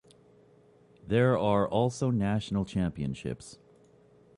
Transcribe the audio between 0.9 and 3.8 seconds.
There are also national championships.